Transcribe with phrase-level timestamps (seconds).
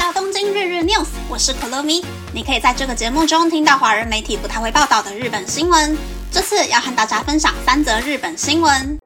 [0.00, 2.02] 到东京日日 news，我是可乐咪。
[2.32, 5.94] 你可以在这个节目中听到华人媒体不太会报道的日本新闻。
[6.32, 8.98] 这次要和大家分享三则日本新闻。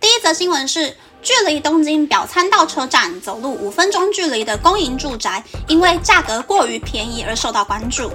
[0.00, 8.12] 第一则新闻是，距离东京表参道车站走路五分钟距离的公营住宅，因为价格过于便宜而受到关注。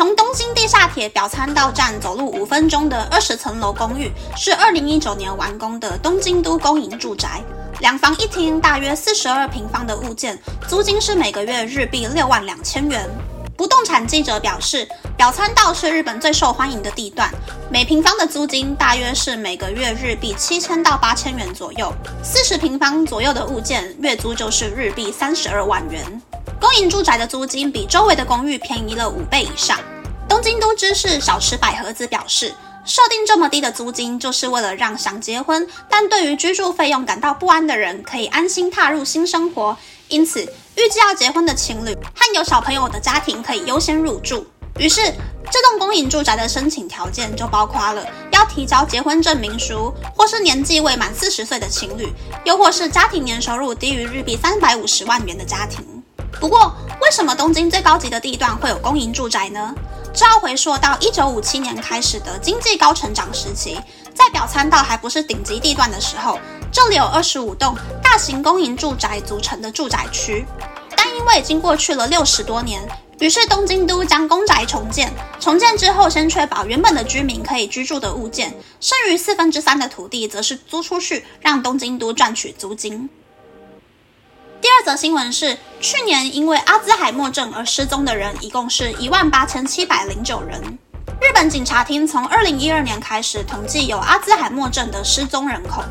[0.00, 7.42] 从东京地下铁表参道站走路五分钟的二十层楼公寓，是二零一九年完工的东京都公营住宅，
[7.80, 13.06] 两房一厅，大约四十二平方的物件，租金是每个月日币六万两千元。
[13.58, 17.30] 不动产记者表示，表参道是日本最受欢迎的地段，
[17.70, 26.22] 每平方的租金大约是每个月日币七千到八千元左右，四十平方左右的物件，月租就是日币三十二万元。
[26.60, 29.78] 公营住宅的租金比周围的公寓便宜了五倍以上。
[30.28, 39.76] 东京都知事小池百合子表示，设定这么低的租金，就是为了让想结婚但对于居住费用感到不安的人可以安心踏入新生活。
[40.08, 40.42] 因此，
[40.76, 44.46] 预计要结婚的情侣和有小朋友的家庭可以优先入住。
[44.78, 45.02] 于是，
[45.50, 52.12] 这栋公营住宅的申请条件就包括了要提交结婚证明书，或是年纪未满四十岁的情侣，
[52.44, 55.84] 又或是家庭年收入低于日币三百五十万元的家庭。
[56.38, 59.74] 不过，为什么东京最高级的地段会有公营住宅呢？
[60.12, 63.78] 这要回溯到一九五七年开始的经济高成长时期，
[64.14, 66.38] 在表参道还不是顶级地段的时候，
[66.72, 70.44] 这里有二十五栋大型公营住宅组成的住宅区。
[70.96, 72.82] 但因为已经过去了六十多年，
[73.20, 75.12] 于是东京都将公宅重建。
[75.38, 83.08] 重建之后，先确保原本的居民可以居住的物件，剩余四分之三的土地则是租出去，让东京都赚取租金。
[84.60, 90.78] 第二则新闻是，去年因为阿兹海默症而失踪的人一共是一万八千七百零九人。
[91.18, 95.82] 日本警察厅从二零一二年开始统计有阿兹海默症的失踪人口，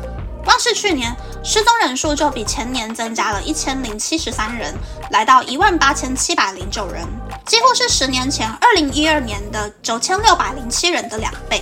[0.44, 4.72] 光是去年失踪人数就比前年增加了一千零七十三人，
[5.10, 7.04] 来到一万八千七百零九人，
[7.46, 11.60] 几乎是十年前二零一二年的九千六百零七人的两倍。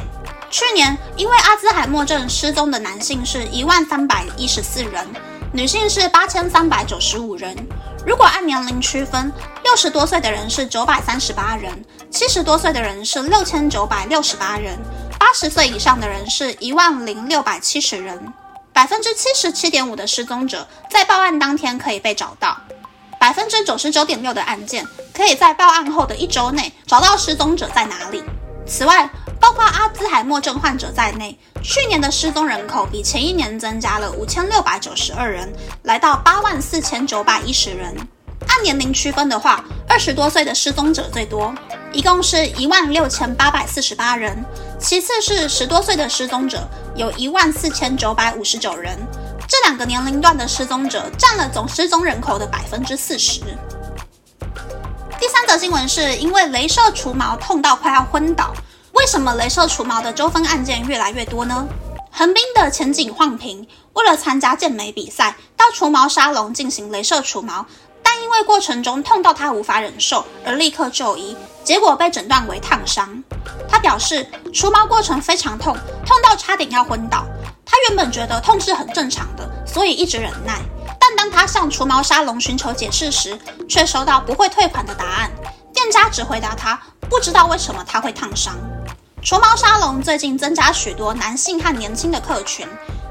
[0.51, 5.07] 去年因为阿兹海默症失踪的男性是一万三百一十四人。
[5.51, 7.57] 女性是八千三百九十五人。
[8.07, 9.33] 如果按年龄区分，
[9.65, 14.79] 六十多岁的人是九百三十八人，七十多岁的人是六千九百六十八人，
[15.19, 18.33] 八十岁以上的人是一万零六百七十人。
[18.75, 22.57] 百分之七十七点五的失踪者在报案当天可以被找到，
[23.19, 28.23] 百分之九十九点六的案件可以在报案后的一周内找到失踪者在哪里。
[28.67, 29.09] 此外，
[29.41, 37.95] 包括阿兹海默症患者在内，去年的失踪人口比前一年增加了五千六百九十二人，来到八万四千九百一十人。
[38.49, 41.55] 按年龄区分的话，二十多岁的失踪者最多，
[41.93, 44.33] 一共是一万六千八百四十八人；
[44.79, 48.97] 其次是十多岁的失踪者，有一万四千九百五十九人。
[49.47, 53.41] 这两个年龄段的失踪者占了总失踪人口的百分之四十。
[55.19, 58.53] 第三则新闻是因为镭射除毛痛到快要昏倒。
[58.99, 61.69] 为什么镭射除毛的纠纷案件越来越多呢？
[62.11, 67.65] 横滨的前景晃平为了参加健美比赛，到除毛沙龙进行镭射除毛，
[68.03, 73.23] 但因为过程中痛到他无法忍受，而立刻就医，结果被诊断为烫伤。
[73.69, 77.25] 他表示，除毛过程非常痛，痛到差点要昏倒。
[77.65, 80.59] 他原本觉得痛是很正常的，所以一直忍耐。
[80.99, 83.39] 但当他向除毛沙龙寻求解释时，
[83.69, 85.31] 却收到不会退款的答案。
[85.73, 86.77] 店家只回答他
[87.09, 88.57] 不知道为什么他会烫伤。
[89.21, 92.67] 除毛沙龙最近增加许多男性和年轻的客群。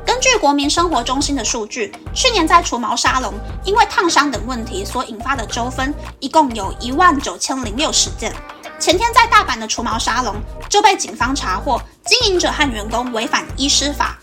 [0.06, 3.34] 根据国民生活中心的数据，去年在除毛沙龙
[3.66, 8.34] 因为烫伤等问题所引发的纠纷，一共有一万九千零六十件。
[8.79, 10.35] 前天在大阪的除毛沙龙
[10.69, 14.17] 就被警方查获，经营者和员工违反医师法。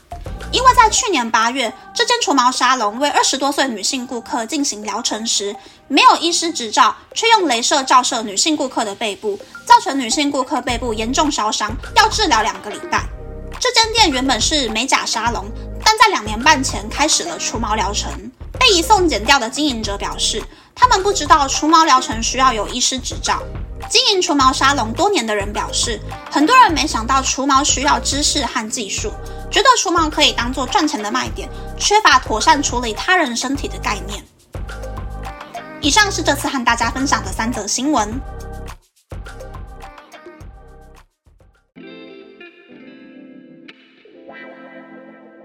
[0.55, 5.55] 因为在去年八月，这间除毛沙龙为二十多岁女性顾客进行疗程时，
[5.89, 13.05] 没有医师执照，却用镭射照射女性顾客的背部，造成女性顾客背部严重烧伤，要治疗两个礼拜。
[13.59, 15.45] 这间店原本是美甲沙龙，
[15.85, 18.09] 但在两年半前开始了除毛疗程。
[18.57, 20.41] 被移送检调的经营者表示，
[20.73, 23.43] 他们不知道除毛疗程需要有医师执照。
[23.91, 26.01] 经营除毛沙龙多年的人表示，
[26.31, 29.11] 很多人没想到除毛需要知识和技术。
[29.55, 31.49] 觉得除毛可以当做赚钱的卖点，
[31.79, 34.21] 缺乏妥善处理他人身体的概念。
[35.81, 38.21] 以上是这次和大家分享的三则新闻。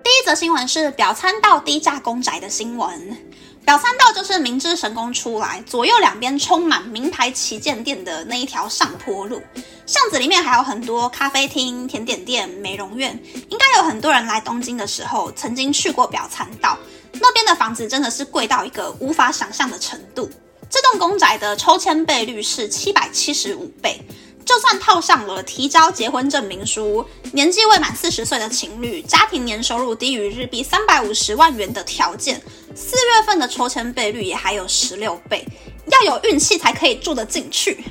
[0.03, 3.28] 第一则新闻是表参道低价公宅的新闻。
[3.65, 9.41] 表参道就是明治神宫出来，左右两边充满名牌旗舰店的那一条上坡路。
[9.85, 13.19] 巷子里面还有很多咖啡厅、甜点店、美容院，
[13.49, 16.77] 应该有很多人来东京的时候曾经去过表参道。
[17.13, 20.29] 那边的房子真的是贵到一个无法想象的程度。
[20.69, 23.99] 这栋公宅的抽签倍率是七百七十五倍，
[24.45, 27.03] 就算套上了提交结婚证明书、
[27.33, 32.39] 年纪未满四十岁的情侣、家庭年收入低于日币三百五十万元的条件，
[32.79, 35.45] 四月份的抽签倍率也还有十六倍，
[35.87, 37.83] 要有运气才可以住得进去。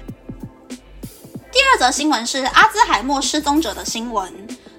[1.52, 4.32] 第二则新闻是阿兹海默失踪者的新闻，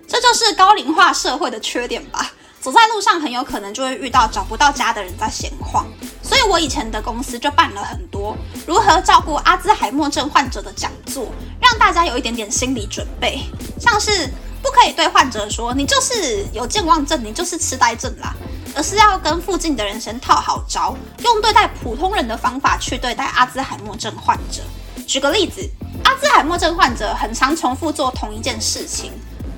[0.08, 2.34] 这就是高龄化社会的缺点吧？
[2.60, 5.86] 走在路上很有可能就会遇到找不到家的人在闲晃，
[6.24, 8.36] 所以我以前的公司就办了很多
[8.66, 13.40] 如何照顾阿兹海默症患者的讲座，让大家有一点点心理准备，
[13.80, 14.28] 像是
[14.62, 18.36] 不可以对患者说你就是有健忘症，你就是痴呆症啦，
[18.76, 24.62] 而是要跟附近的人先套好招，用对待普通人的方法去对待阿兹海默症患者。
[25.06, 25.68] 举个例子。
[26.02, 29.12] 阿兹海默症患者很常重复做同一件事情，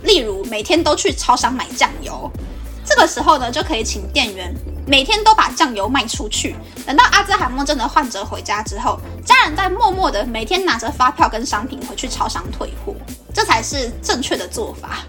[0.03, 2.29] 例如每天都去超商买酱油。
[2.83, 4.53] 这个时候呢，就可以请店员
[4.87, 6.55] 每天都把酱油卖出去。
[6.85, 12.95] 等到阿兹海默症的患者回家之后，家人再默默的每天拿着发票跟商品回去超商退货，
[13.33, 15.05] 这才是正确的做法。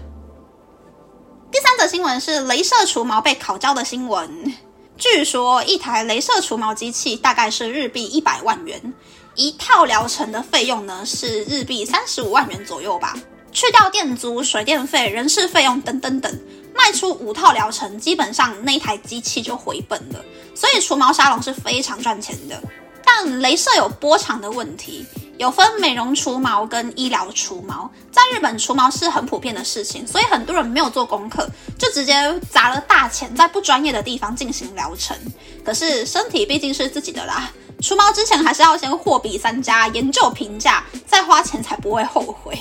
[1.87, 4.53] 新闻是镭射除毛被烤焦的新闻。
[4.97, 8.93] 据说一台镭射除毛机器大概是日币一百万元。
[9.35, 13.17] 一套疗程的费用呢是日币三十五万元左右吧，
[13.51, 16.39] 去掉电租、水电费、人事费用等等等，
[16.75, 20.23] 卖出五套疗程，基本上那台机器就回本了。
[20.53, 22.61] 所以除毛沙龙是非常赚钱的。
[23.03, 25.05] 但镭射有波长的问题，
[25.43, 27.91] 有分美容除毛跟医疗除毛。
[28.09, 31.45] 在日本除毛是很普遍的事情，所以很多人没有做功课，
[31.77, 32.13] 就直接
[32.49, 35.17] 砸了大钱在不专业的地方进行疗程。
[35.61, 37.51] 可是身体毕竟是自己的啦。
[37.81, 42.57] 除毛之前还是要先货比三家，研究评价，再花钱才不会后悔。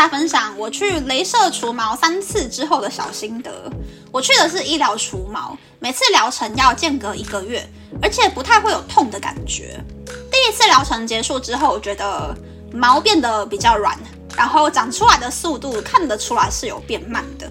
[0.00, 3.70] 家分享我去镭射除毛三次之后的小心得。
[4.10, 7.68] 我去的是医疗除毛，每次疗程要间隔一个月，
[8.00, 9.78] 而且不太会有痛的感觉。
[10.32, 12.34] 第一次疗程结束之后，我觉得
[12.72, 13.98] 毛变得比较软。
[14.36, 17.50] 然后长出来的速度看得出来是有变慢的。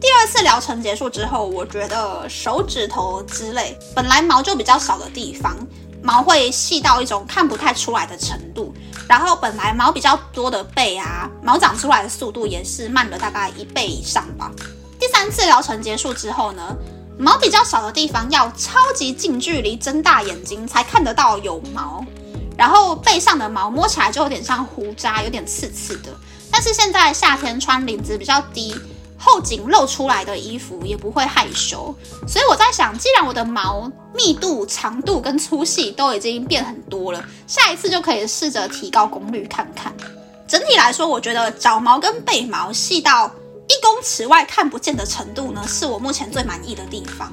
[0.00, 5.54] 第二次疗程结束之后，我觉得手指头之类本来毛就比较少的地方，
[6.02, 8.74] 毛会细到一种看不太出来的程度。
[9.08, 14.50] 然后本来毛比较多的背啊，毛长出来的速度也是慢了大概一倍以上吧。
[14.98, 16.76] 第三次疗程结束之后呢，
[17.18, 22.04] 毛比较少的地方要超级近距离睁大眼睛才看得到有毛。
[22.56, 26.10] 然后背上的毛摸起来就有点像胡渣，有点刺刺的。
[26.50, 28.74] 但是现在夏天穿领子比较低、
[29.24, 31.94] 后颈露出来的衣服也不会害羞。
[32.26, 39.94] 所以我在想，既然我的毛密度、长度跟粗细都已经变很多了，下一次就可以试着提高功率看看。
[40.48, 43.30] 整体来说，我觉得脚毛跟背毛细到
[43.68, 47.32] 一公尺外看不见的程度呢，是我目前最满意的地方。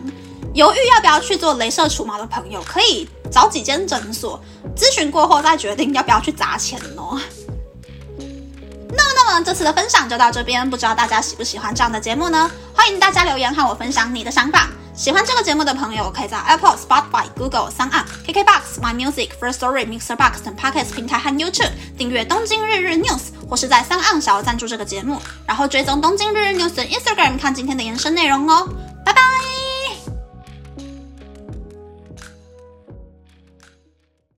[0.53, 4.39] 犹豫要不要去做镭射除毛的朋友，可以找几间诊所
[4.75, 7.19] 咨询过后再决定要不要去砸钱哦。
[9.29, 12.49] 那么，那么这次的分享就到这边，不知道大家喜不喜欢这样的节目呢？
[12.73, 14.67] 欢迎大家留言和我分享你的想法。
[14.95, 26.83] 喜欢这个节目的朋友，可以在 Apple、Spotify、Google、s o u n KKBox、My Music、First Story、Mixer Box 等 Podcast 平台和 YouTube 订阅《东京日日 News》，或是在三岸小赞助这个节目，然后追踪《东京日日 News》的
[26.86, 28.67] Instagram 看今天的延伸内容哦。